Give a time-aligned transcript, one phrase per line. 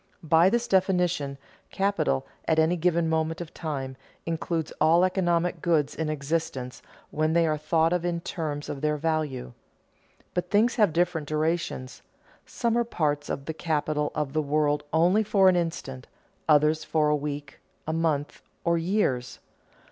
[0.23, 1.37] By this definition,
[1.69, 6.81] capital, at any given moment of time, includes all economic goods in existence,
[7.11, 9.53] when they are thought of in terms of their value.
[10.33, 12.01] But things have different durations,
[12.47, 16.07] some are parts of the capital of the world only for an instant,
[16.49, 19.37] others for a week, a month, or years.